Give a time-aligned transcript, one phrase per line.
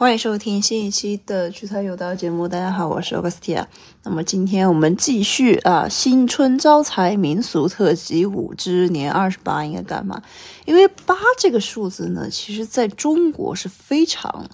[0.00, 2.48] 欢迎收听新一期的聚财有道节目。
[2.48, 3.66] 大家好，我是 Augustia。
[4.02, 10.22] 那么今天我们继续啊，新春招财民俗特辑五之年二十八应该干嘛？
[10.64, 14.48] 因为八这个数字呢，其实在中国是非常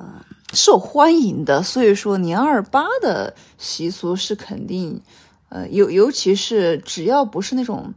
[0.00, 0.14] 嗯
[0.52, 5.00] 受欢迎的，所以说年二八的习俗是肯定
[5.48, 7.94] 呃尤尤其是只要不是那种。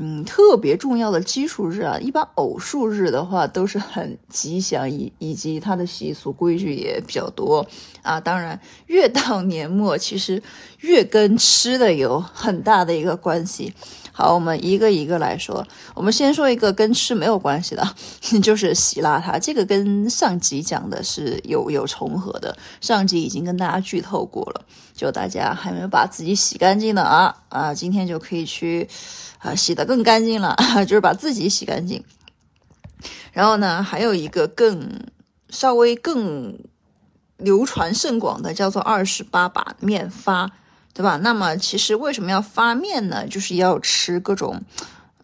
[0.00, 7.66] 嗯，特别重要的奇数日啊，一般偶数日的话都是很吉祥，以以及它的习俗规矩也比较多
[8.02, 8.20] 啊。
[8.20, 10.40] 当然，越到年末，其实
[10.80, 13.74] 越跟吃的有很大的一个关系。
[14.18, 15.64] 好，我们一个一个来说。
[15.94, 17.94] 我们先说一个跟吃没有关系的，
[18.42, 19.38] 就是洗邋遢。
[19.38, 24.64] 这个跟上集讲的是有有重合的，上集已经跟大家剧透过了。
[24.92, 28.88] 就大家还没有把自己洗干净的啊啊，今天就可以去。
[29.38, 32.02] 啊，洗得更干净了， 就是把自己洗干净。
[33.32, 35.00] 然后呢，还有一个更
[35.48, 36.58] 稍微更
[37.36, 40.50] 流传甚广的，叫做二十八把面发，
[40.98, 41.16] 对吧？
[41.18, 43.24] 那么其实为什么要发面呢？
[43.28, 44.60] 就是要吃各种，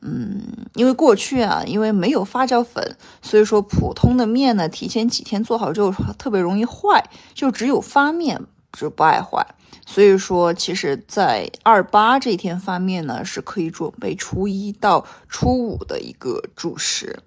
[0.02, 0.40] 嗯，
[0.74, 8.40] 因为过去啊，因为没有发酵粉，所以说普通的面呢，提前几天做好之后特别容易坏，就只有发面
[8.72, 9.44] 就不爱坏。
[9.84, 17.18] 所以说，其实，在二八这天发面呢，是可以准备初一到初五的一个主食。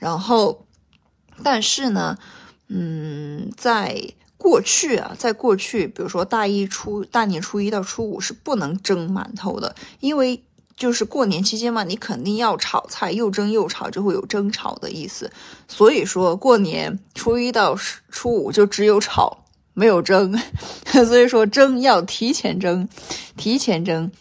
[0.00, 0.66] 然后，
[1.44, 2.18] 但是呢，
[2.66, 4.12] 嗯，在
[4.42, 10.42] 过去啊，在过去，比如说大一初大年初一到初五是不能蒸馒头的，因为
[10.76, 15.30] 就是过年期间嘛，你肯定要炒菜，又蒸又炒，就会有蒸炒的意思。
[15.68, 17.76] 所以说，过年初一到
[18.10, 19.38] 初五就只有炒。
[19.74, 20.38] 没有蒸，
[21.06, 22.86] 所以说蒸要提前蒸，
[23.38, 24.12] 提前蒸，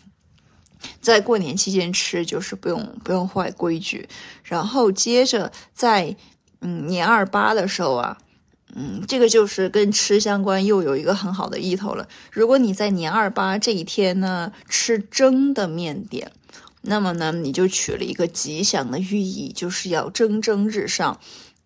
[1.02, 4.08] 在过年期间吃就是不用不用坏规矩。
[4.46, 6.16] 然后接着在
[6.62, 8.18] 嗯年二八的时候啊，
[8.76, 12.08] 嗯这个就是跟吃相关，又有一个很好的意头了。
[12.32, 16.32] 如果你在年二八这一天呢吃蒸的面点，
[16.82, 21.20] 那么呢你就取了一个吉祥的寓意，就是要蒸蒸日上。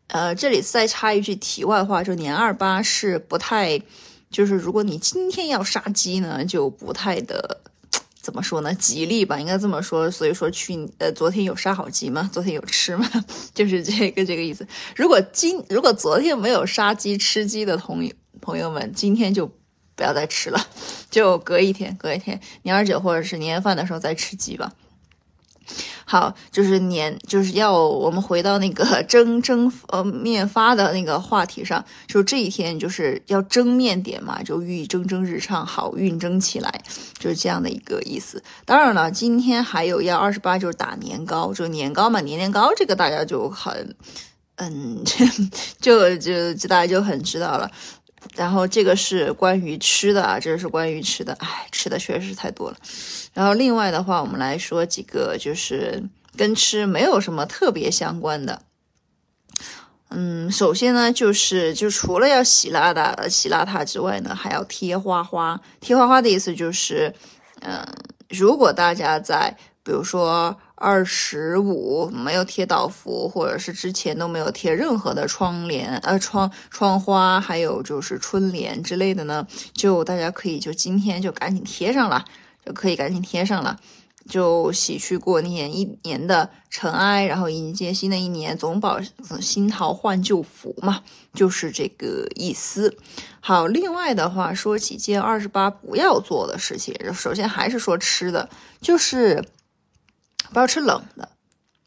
[0.07, 3.81] 呃，这里再插一句题外话，就年二八是不太，
[4.29, 7.61] 就是如果你今天要杀鸡呢，就不太的
[8.25, 10.09] 怎么说呢，吉利吧，应该这么说。
[10.09, 12.27] 所以说去呃，昨天有杀好鸡吗？
[12.33, 13.07] 昨天有吃吗？
[13.53, 14.67] 就是这个这个意思。
[14.95, 19.45] 如果今如果昨天没有杀鸡吃鸡的同朋友们，今天就
[19.95, 20.59] 不要再吃了，
[21.11, 24.73] 就隔一天，隔一天年二九或者是年夜饭的时候再吃鸡吧。
[26.07, 36.81] 好，就是年就是要我们回到那个 蒸蒸呃面发的那个话题上，就这一天就是要蒸面点嘛，就寓意蒸蒸日上，好运蒸起来，
[37.17, 38.41] 就是这样的一个意思。
[38.65, 43.95] 当然了，今天还有要二十八，就是打年糕，就年糕嘛，年年糕这个大家就很，
[44.57, 45.03] 嗯，
[45.81, 47.71] 就就就大家就很知道了。
[48.33, 52.77] 然后这个是关于吃的啊，这是关于吃的，哎，吃的确实是太多了。
[53.33, 56.03] 然后另外的话，我们来说几个就是
[56.35, 58.61] 跟吃没有什么特别相关的。
[60.09, 65.61] 嗯，首先呢，就是就除了要洗邋遢、洗邋遢之外呢，还要贴花花。
[65.79, 67.13] 贴花花的意思就是，
[67.61, 67.85] 嗯，
[68.29, 70.57] 如果大家在比如说。
[70.77, 82.25] 二十五没有贴倒福，或者是之前都没有贴任何的窗帘、呃窗窗花，还有就是春联之类的呢，就大家可以就今天就赶紧贴上了，
[82.65, 83.79] 就可以赶紧贴上了，
[84.27, 88.99] 就洗去过年一年的尘埃，然后迎接新的一年，总保
[89.39, 91.01] 新桃换旧符嘛，
[91.33, 92.97] 就是这个意思。
[93.39, 98.49] 好，另外的话说几件二十八不要做的事情，首先还是说吃的，
[98.81, 99.41] 就是。
[100.53, 101.29] 不要吃冷的，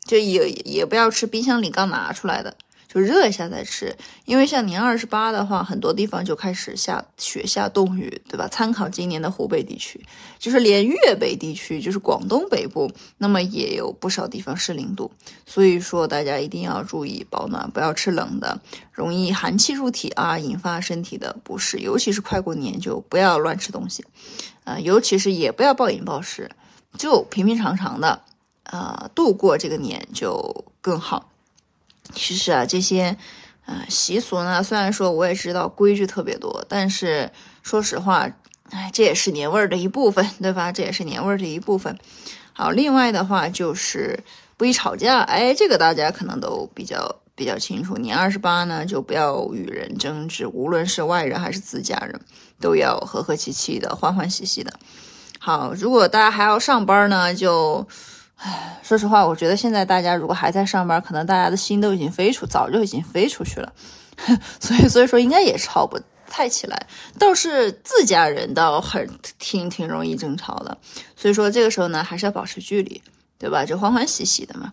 [0.04, 2.54] 就也也不要吃冰箱里刚拿出来的，
[2.86, 3.94] 就热一下再吃。
[4.24, 8.48] 因为像年二十八的话，很多地方就开始下雪下冻雨，对吧？
[8.48, 10.04] 参考今年的湖北地区，
[10.38, 15.10] 就是连粤北地区，就是广东北部，那么也有不少地方是零度。
[15.46, 18.60] 所以说大家一定要注意保暖，不要吃冷的，
[18.92, 21.78] 容易寒气入体啊，引发身体的不适。
[21.78, 24.04] 尤其是快过年，就不要乱吃东西，
[24.64, 26.50] 啊，尤其是也不要暴饮暴食，
[26.96, 28.22] 就平平常常的。
[28.70, 31.30] 呃，度过这个年就更好。
[32.14, 33.16] 其实啊，这些
[33.66, 37.30] 呃习俗呢，虽然说我也知道规矩特别多，但是
[37.62, 38.28] 说实话，
[38.70, 40.70] 哎，这也是年味儿的一部分， 对吧？
[40.70, 41.98] 这也是年味儿的一部分。
[42.52, 44.22] 好，另外的话就是
[44.56, 47.94] 不宜吵架，哎，这个大家可能都比较比较清楚。
[47.96, 52.20] 年二十八呢，就不要与人争执，无论是外人还是自家人，
[52.60, 54.72] 都要和和气气的，欢欢喜喜的。
[55.38, 57.86] 好，如果大家还要上班呢，就。
[58.38, 63.72] 唉，说实话，我觉得现在大家如果还在上班，可能大家的心都已经飞出，早就已经飞出去了。
[64.60, 65.98] 所以所以说应该也吵不
[66.28, 66.86] 太起来。
[67.18, 69.08] 倒是自家人倒很
[69.38, 70.78] 挺挺容易争吵的，
[71.16, 73.02] 所以说这个时候呢，还是要保持距离，
[73.38, 73.64] 对吧？
[73.64, 74.72] 就欢欢喜喜的嘛。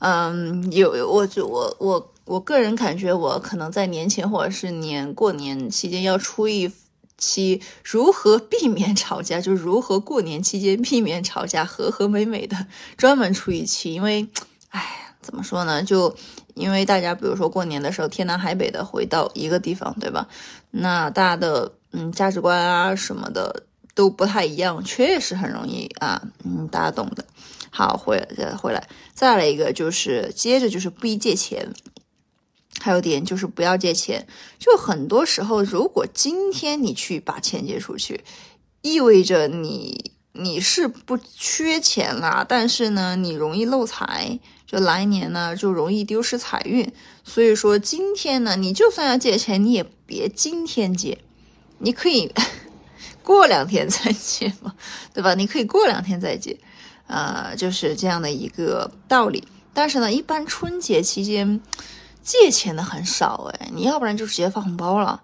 [0.00, 6.70] 嗯，有我就我我我个人感觉，我可能在年前或者是年过年期间要出一
[7.18, 12.66] 期如何避免吵架，就是如何过年期间避免吵架，和和美美的
[12.96, 13.94] 专门出一期。
[13.94, 14.26] 因为，
[14.70, 15.82] 哎，怎么说呢？
[15.82, 16.14] 就
[16.54, 20.26] 因为大家比如说过年的时候天南海北的回到一个地方，对吧？
[20.70, 23.64] 那大家的嗯价值观啊什么的
[23.94, 27.24] 都不太一样，确实很容易啊，嗯，大家懂的。
[27.70, 31.66] 好，回来回来，再来一个就是接着就是不宜借钱，
[32.80, 34.26] 还有点就是不要借钱。
[34.58, 38.24] 就很多时候，如果今天你去把钱借出去，
[38.82, 46.92] 意味着你你是不缺钱啦，但是呢，你容易漏财，就来年呢就容易丢失财运。
[47.24, 51.18] 所以说今天呢，你就算要借钱，你也别今天借，
[51.78, 52.32] 你可以
[53.24, 54.74] 过两天再借嘛，
[55.12, 55.34] 对吧？
[55.34, 56.58] 你可以过两天再借。
[57.08, 59.42] 呃，就是这样的一个道理。
[59.72, 61.60] 但是呢，一般春节期间
[62.26, 65.22] 借钱的很少哎，你要不然就直接发红包了，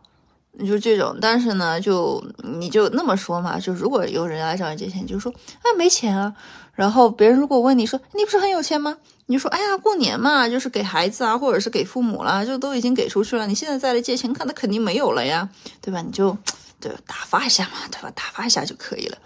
[0.52, 1.18] 你就这种。
[1.20, 6.32] 但是呢，就你就那么说嘛，就如果有人来找你借钱，就说啊没钱啊。
[6.74, 8.96] 然后别人如果问你说你不是很有钱吗？
[9.26, 13.48] 你就说哎呀过年嘛，就是给孩子啊，或者是给父母啦，就都已经给出去了。
[13.48, 15.48] 你现在再来借钱，看他肯定没有了呀，
[15.80, 16.00] 对吧？
[16.00, 16.38] 你就
[16.78, 18.10] 对打发一下嘛，对吧？
[18.14, 19.18] 打发一下就可以了。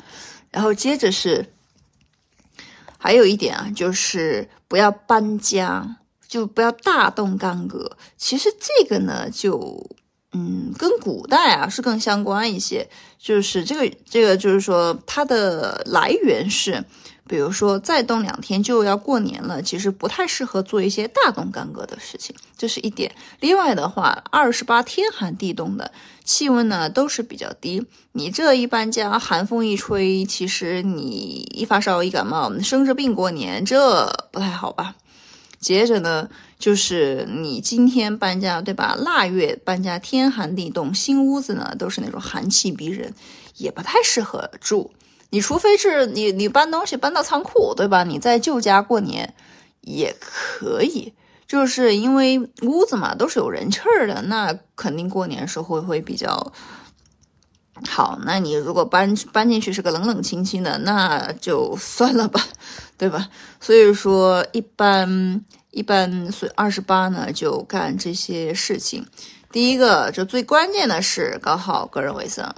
[0.51, 1.53] 然后接着是。
[2.99, 5.97] 还有一点啊，就是不要搬家，
[6.29, 7.97] 就不要大动干戈。
[8.17, 9.89] 其实这个呢，就
[10.33, 12.89] 嗯，跟古代啊是更相关一些。
[13.19, 16.85] 就是这个这个，就是说它的来源是。
[17.29, 23.13] 比如说，再动两天就要过年了，其实不太适合做一些大动干戈的事情，这是一点。
[23.41, 25.91] 另外的话，二十八天寒地冻的
[26.23, 34.95] 气温呢都是比较低，你这一搬家，寒风一吹，其实你一发烧一感冒，生着病过年，这不太好吧？
[35.59, 38.95] 接着呢，就是你今天搬家，对吧？
[38.99, 43.13] 腊月搬家，天寒地冻，新屋子呢都是那种寒气逼人，
[43.57, 44.93] 也不太适合住。
[45.31, 48.05] 你除非是你你搬东西搬到仓库，对吧？
[48.05, 49.35] 你在旧家过年
[49.81, 51.13] 也可以，
[51.49, 56.53] 就是因为屋子嘛都是有人气儿的，那肯定过年时候会比较
[57.89, 58.19] 好。
[58.25, 62.41] 那你如果搬搬进去是个冷冷清清的，那就算了吧，
[62.97, 63.29] 对吧？
[63.61, 69.07] 所以说一般一般，所以二十八呢就干这些事情。
[69.51, 72.55] 第一个就最关键的是搞好个人卫生，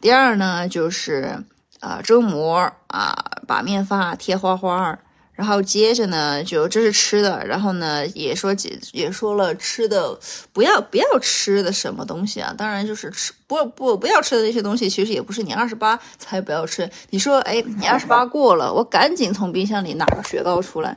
[0.00, 1.44] 第二呢就是。
[1.82, 3.12] 啊，蒸馍啊，
[3.44, 4.96] 把面发贴花花
[5.42, 10.16] 然后接着呢，就这是吃的，然后呢，也说也也说了吃的，
[10.52, 12.54] 不要不要吃的什么东西啊？
[12.56, 16.88] 当然就是吃不不不要吃的那些东西，其实也不是你二十八才不要吃。
[17.10, 20.96] 你说，哎，你二十八过了，我赶紧从冰箱里拿个雪糕出来，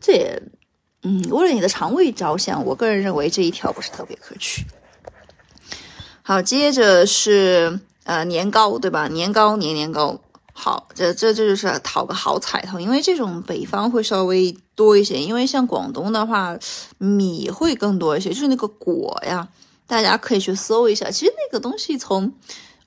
[0.00, 0.40] 这也，
[1.02, 4.64] 嗯，为了你的肠胃着想，我个人认为这一条不是特别可取。
[6.22, 7.80] 好，接着是。
[8.04, 9.06] 呃，年糕对吧？
[9.08, 10.18] 年糕年年糕，
[10.52, 12.78] 好，这这这就是讨个好彩头。
[12.78, 16.58] 因为这种北方会稍微多一些，因为像广东的话，
[16.98, 18.28] 米会更多一些。
[18.30, 19.48] 就是那个果呀，
[19.86, 21.10] 大家可以去搜一下。
[21.10, 22.34] 其实那个东西从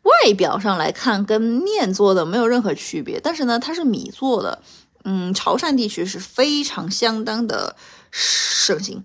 [0.04, 4.62] 外表上来看，跟面做的没有任何区别，但是呢，它是米做的。
[5.06, 7.76] 嗯，潮汕地区是非常相当的
[8.12, 9.04] 盛行，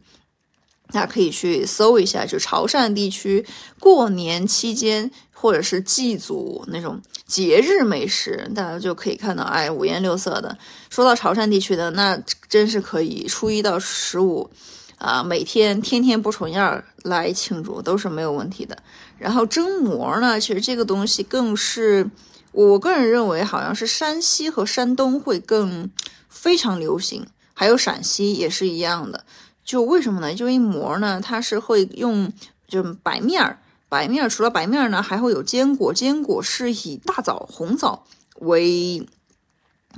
[0.92, 3.46] 大家可以去搜一下，就潮汕地区
[3.80, 5.10] 过年期间。
[5.40, 10.58] 或者是祭祖那种节日美食，大家就可以看到，哎，五颜六色的。
[10.90, 14.50] 说到潮汕地区的，那真是可以初一到十五，
[14.98, 18.76] 啊，每天天天不重样来庆祝都是没有问题的。
[19.16, 22.10] 然后蒸馍呢，其实这个东西更是，
[22.50, 25.88] 我个人认为好像是山西和山东会更
[26.28, 29.24] 非常流行，还有陕西也是一样的。
[29.64, 30.34] 就为什么呢？
[30.34, 32.32] 就一馍呢，它是会用
[32.66, 33.60] 就白面儿。
[33.88, 35.92] 白面除了白面呢，还会有坚果。
[35.94, 38.04] 坚果是以大枣、红枣
[38.40, 39.06] 为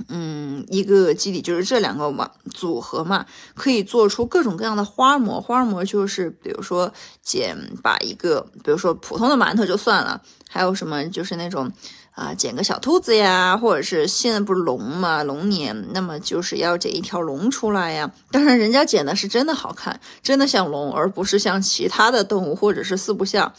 [0.09, 5.41] 嗯一个基底，就是这两个嘛组合嘛，可以做出各种各样的花馍。
[5.41, 6.91] 花馍就是比如说
[7.21, 11.71] 剪把一个，比如说普通的馒头就算了，还有什么就是那种。
[12.13, 18.11] 啊，剪个小兔子呀，或者是现在不是龙嘛，龙年，那么就是要剪一条龙出来呀。
[18.29, 23.51] 当然，人家剪的是真的好看，真的像龙，而不是像其他的动物或者是四不像，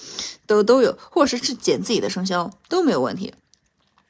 [0.47, 3.33] 都都有，或者是是剪自己的生肖都没有问题。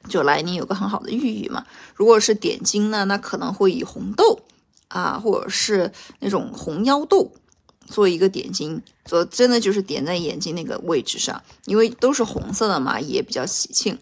[0.07, 1.65] 就来年有个很好的寓意嘛。
[1.95, 4.39] 如果是点睛呢，那可能会以红豆
[4.87, 7.31] 啊，或者是那种红腰豆
[7.87, 13.97] 做一个点睛，做真的就是点在眼睛那个位置上，因为都是红色的嘛，也比较喜庆，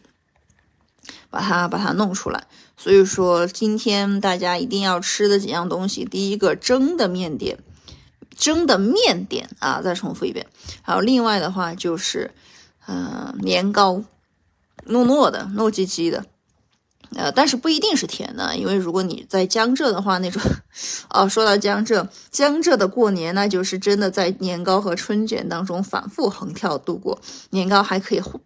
[1.29, 2.45] 把它把它弄出来。
[2.77, 7.59] 所以说今天大家一定要吃的几样东西，第一个蒸的面点，
[8.35, 10.47] 蒸的面点啊，再重复一遍。
[10.81, 12.31] 还有另外的话就是，
[12.87, 14.03] 嗯，年糕，
[14.87, 16.25] 糯糯的，糯叽叽的。
[17.13, 20.41] 呃，但是不一定是甜的，因为如果你在江浙的话，那种，
[21.11, 27.19] 哦，说到江浙，江浙的过年那就是真的在年糕和春卷当中反复横跳度过。
[27.49, 28.39] 年糕还可以换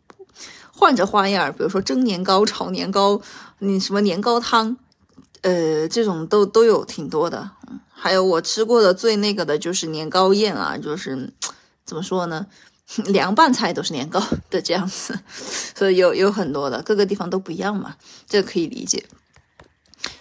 [0.72, 3.22] 换着花样，比如说蒸年糕、炒年糕，
[3.60, 4.76] 你什么年糕汤，
[5.42, 7.52] 呃，这种都都有挺多的。
[7.94, 11.32] 还有我吃过的最那个的就是年糕宴啊，就是
[11.86, 12.48] 怎么说呢？
[13.08, 15.18] 凉拌菜都是年糕 的这样子，
[15.76, 17.96] 所以有有很多的各个地方都不一样嘛，
[18.28, 19.04] 这个可以理解。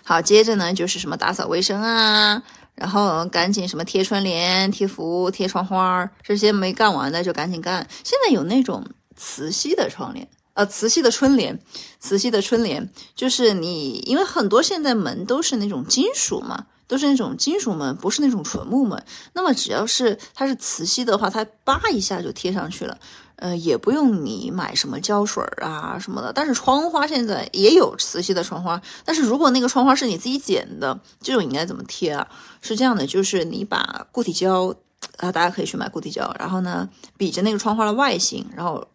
[0.02, 2.42] 好，接着呢就是什么打扫卫生啊，
[2.74, 7.86] 然后赶紧什么贴春联、贴福、贴窗花这些没干完的就赶紧干。
[8.02, 11.58] 现在有那种磁吸的窗帘，呃，磁吸的春联，
[12.00, 16.66] 磁吸的春联就是你，因为很多现在门都是那种金属嘛。
[16.86, 19.02] 都是那种金属门，不是那种纯木门。
[19.32, 22.98] 那么只要是它是磁吸的话，它叭一下就贴上去了，
[23.36, 26.32] 呃，也不用你买什么胶水啊什么的。
[26.32, 32.28] 但是窗花现在也有磁吸的窗花，但是如果那个窗花是你自己剪的，这种应该怎么贴啊？
[32.60, 34.74] 是这样的，就是你把固体胶
[35.18, 38.86] 啊，大家可以去买固体胶，然后呢，比着那个窗花的外形，然后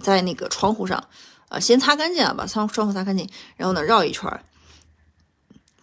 [0.00, 1.02] 在那个窗户上，
[1.48, 4.28] 呃，先擦干净啊，把窗窗户擦干净，然后呢绕一圈。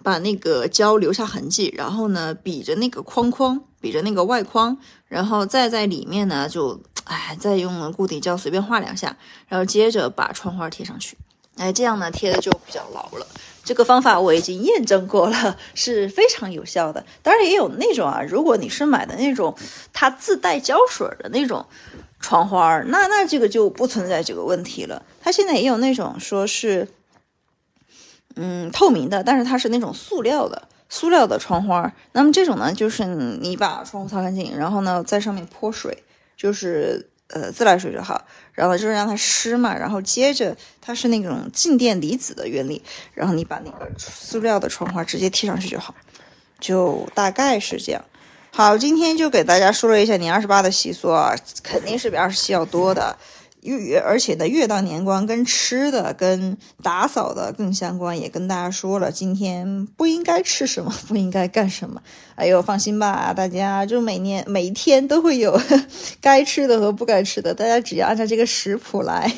[0.05, 11.17] 把那个胶留下痕迹，然后呢，比着那个框框，比着那个外框，然后再在里面呢，就哎，再用固体胶随便画两下，然后接着把窗花贴上去，
[11.57, 13.25] 哎，这样呢贴的就比较牢了。
[13.63, 17.03] 这个方法我已经验证过了，是非常有效的。
[17.23, 19.57] 当然也有那种啊，如果你是买的那种
[19.91, 21.65] 它自带胶水的那种
[22.19, 25.01] 窗花，那那这个就不存在这个问题了。
[25.19, 26.87] 它现在也有那种说是。
[28.35, 31.91] 嗯，透明的，但是它是那种塑料的，塑料的窗花。
[32.11, 36.03] 那么这种呢，就是你把窗户擦干净，然后呢，在上面泼水，
[36.35, 42.81] 就是呃自来水就好，然后就是让它湿嘛，然后接着它是那种静电离子的原理，
[43.13, 45.95] 然后你把那个塑料的窗花直接贴上去就好，
[46.59, 48.03] 就大概是这样。
[48.51, 53.15] 好，今天就给大家说了一下年二十八的习俗啊，肯定是比二十七要多的。
[53.65, 58.19] 越而且呢，越到年关，跟吃的、跟打扫的更相关。
[58.19, 62.01] 也跟大家说了，今天不应该吃什么，不应该干什么。
[62.35, 65.59] 哎呦，放心吧，大家就每年每一天都会有
[66.21, 69.31] 该吃的和不该吃的，大家只要按照这个食谱来，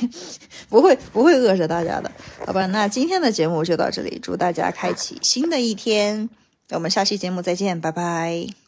[0.70, 2.12] 不会不会饿着大家的，
[2.46, 2.66] 好吧？
[2.68, 6.30] 那今天的节目就到这里，祝大家开启新的一天，
[6.72, 8.67] 我们下期节目再见，拜拜。